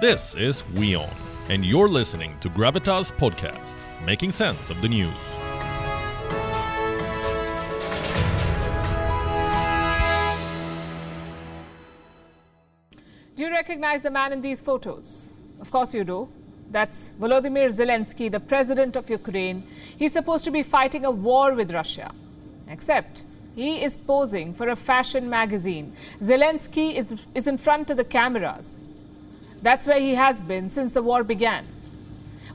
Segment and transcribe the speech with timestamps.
[0.00, 1.08] This is WION,
[1.50, 5.14] and you're listening to Gravitas Podcast, making sense of the news.
[13.36, 15.30] Do you recognize the man in these photos?
[15.60, 16.28] Of course you do.
[16.72, 19.62] That's Volodymyr Zelensky, the president of Ukraine.
[19.96, 22.10] He's supposed to be fighting a war with Russia.
[22.66, 23.24] Except
[23.54, 25.94] he is posing for a fashion magazine.
[26.20, 28.84] Zelensky is, is in front of the cameras.
[29.64, 31.64] That's where he has been since the war began.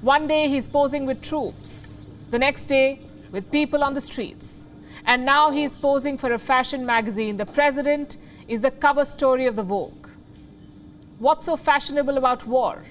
[0.02, 4.70] One day he's posing with troops, the next day with people on the streets.
[5.08, 7.38] And now he's posing for a fashion magazine.
[7.38, 8.18] The president
[8.48, 10.08] is the cover story of the Vogue.
[11.18, 12.86] What's so fashionable about war?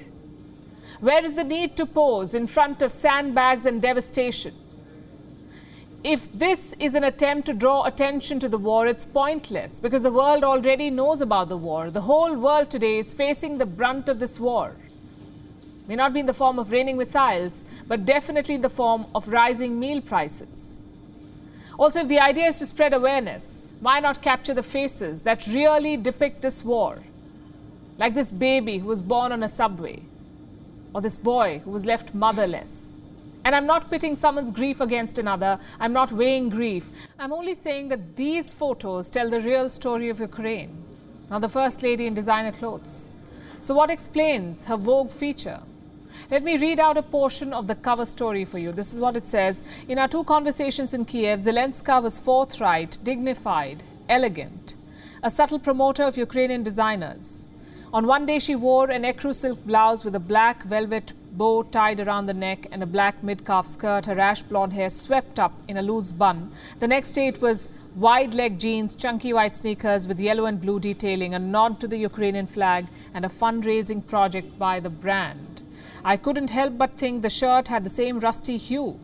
[0.99, 4.55] Where is the need to pose in front of sandbags and devastation?
[6.05, 10.13] If this is an attempt to draw attention to the war, it's pointless because the
[10.13, 11.91] world already knows about the war.
[11.91, 14.77] The whole world today is facing the brunt of this war.
[15.89, 19.27] May not be in the form of raining missiles, but definitely in the form of
[19.27, 20.87] rising meal prices.
[21.79, 25.97] Also, if the idea is to spread awareness, why not capture the faces that really
[25.97, 27.01] depict this war?
[27.97, 30.03] Like this baby who was born on a subway,
[30.95, 32.98] or this boy who was left motherless.
[33.49, 35.59] And I'm not pitting someone's grief against another.
[35.81, 36.91] I'm not weighing grief.
[37.19, 40.77] I'm only saying that these photos tell the real story of Ukraine.
[41.31, 43.09] Now, the First Lady in designer clothes.
[43.63, 45.61] So, what explains her Vogue feature?
[46.31, 48.71] Let me read out a portion of the cover story for you.
[48.71, 49.65] This is what it says.
[49.89, 54.75] In our two conversations in Kiev, Zelenska was forthright, dignified, elegant,
[55.23, 57.47] a subtle promoter of Ukrainian designers.
[57.95, 62.01] On one day, she wore an ecru silk blouse with a black velvet bow tied
[62.01, 65.55] around the neck and a black mid calf skirt, her ash blonde hair swept up
[65.69, 66.53] in a loose bun.
[66.81, 70.81] The next day, it was wide leg jeans, chunky white sneakers with yellow and blue
[70.81, 75.63] detailing, a nod to the Ukrainian flag, and a fundraising project by the brand.
[76.05, 78.99] I couldn't help but think the shirt had the same rusty hue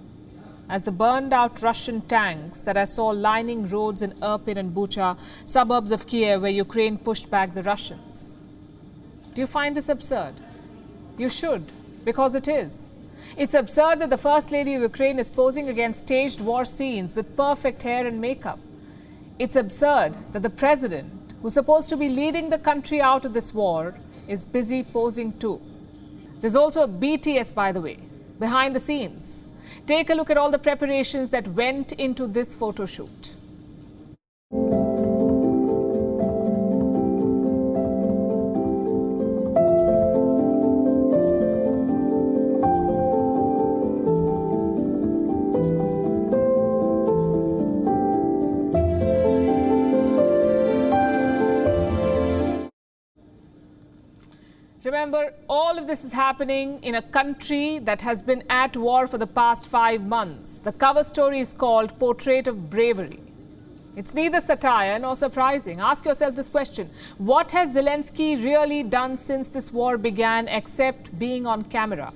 [0.68, 5.18] as the burned out Russian tanks that I saw lining roads in Irpin and Bucha,
[5.44, 8.42] suburbs of Kiev, where Ukraine pushed back the Russians.
[9.34, 10.34] Do you find this absurd?
[11.18, 11.70] You should,
[12.05, 12.91] because it is.
[13.37, 17.37] It's absurd that the First Lady of Ukraine is posing against staged war scenes with
[17.37, 18.61] perfect hair and makeup.
[19.39, 23.53] It's absurd that the president, who's supposed to be leading the country out of this
[23.53, 23.95] war,
[24.29, 25.61] is busy posing too.
[26.41, 27.98] There's also a BTS, by the way,
[28.39, 29.45] behind the scenes.
[29.86, 33.35] Take a look at all the preparations that went into this photo shoot.
[55.05, 59.19] Remember, all of this is happening in a country that has been at war for
[59.19, 60.61] the past five months.
[60.61, 63.20] The cover story is called Portrait of Bravery.
[63.97, 65.79] It's neither satire nor surprising.
[65.79, 66.89] Ask yourself this question
[67.19, 72.11] What has Zelensky really done since this war began except being on camera?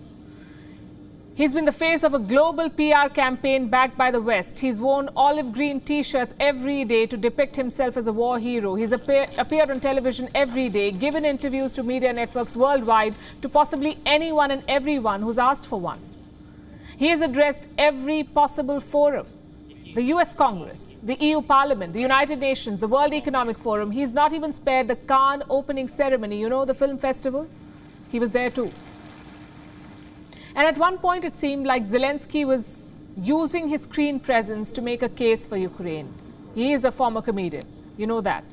[1.38, 4.58] He's been the face of a global PR campaign backed by the West.
[4.58, 8.74] He's worn olive green t shirts every day to depict himself as a war hero.
[8.74, 13.98] He's appear- appeared on television every day, given interviews to media networks worldwide to possibly
[14.04, 16.00] anyone and everyone who's asked for one.
[16.96, 19.28] He has addressed every possible forum
[19.94, 23.92] the US Congress, the EU Parliament, the United Nations, the World Economic Forum.
[23.92, 27.48] He's not even spared the Cannes opening ceremony, you know, the film festival?
[28.10, 28.72] He was there too.
[30.54, 32.92] And at one point, it seemed like Zelensky was
[33.22, 36.12] using his screen presence to make a case for Ukraine.
[36.54, 37.64] He is a former comedian,
[37.96, 38.44] you know that.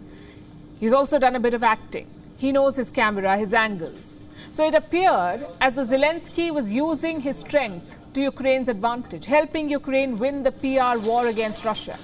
[0.80, 2.08] He's also done a bit of acting.
[2.38, 4.22] He knows his camera, his angles.
[4.50, 10.18] So it appeared as though Zelensky was using his strength to Ukraine's advantage, helping Ukraine
[10.18, 11.98] win the PR war against Russia.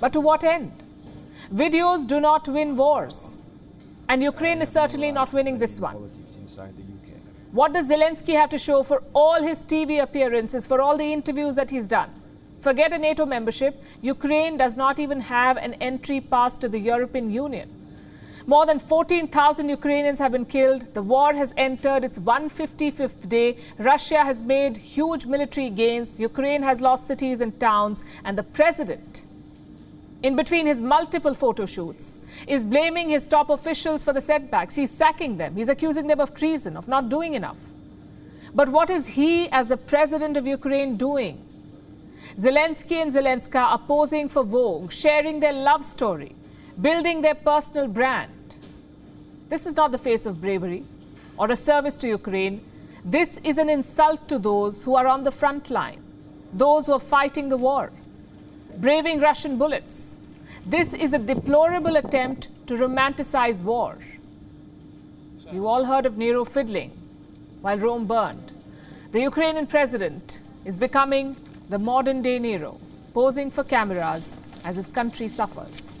[0.00, 0.72] But to what end?
[1.52, 3.46] Videos do not win wars.
[4.08, 6.10] And Ukraine is certainly not winning this one.
[7.50, 11.54] What does Zelensky have to show for all his TV appearances, for all the interviews
[11.54, 12.10] that he's done?
[12.60, 17.30] Forget a NATO membership, Ukraine does not even have an entry pass to the European
[17.30, 17.74] Union.
[18.46, 20.92] More than 14,000 Ukrainians have been killed.
[20.92, 23.56] The war has entered its 155th day.
[23.78, 26.20] Russia has made huge military gains.
[26.20, 28.04] Ukraine has lost cities and towns.
[28.24, 29.24] And the president,
[30.22, 34.74] in between his multiple photo shoots, is blaming his top officials for the setbacks.
[34.74, 35.54] He's sacking them.
[35.56, 37.58] He's accusing them of treason, of not doing enough.
[38.54, 41.44] But what is he, as the president of Ukraine, doing?
[42.36, 46.34] Zelensky and Zelenska are posing for Vogue, sharing their love story,
[46.80, 48.32] building their personal brand.
[49.48, 50.84] This is not the face of bravery.
[51.38, 52.60] or a service to Ukraine.
[53.04, 56.02] This is an insult to those who are on the front line,
[56.52, 57.92] those who are fighting the war,
[58.76, 60.18] braving Russian bullets.
[60.66, 63.98] This is a deplorable attempt to romanticize war.
[65.50, 66.92] You all heard of Nero fiddling
[67.62, 68.52] while Rome burned.
[69.12, 71.36] The Ukrainian president is becoming
[71.70, 72.78] the modern day Nero,
[73.14, 75.97] posing for cameras as his country suffers.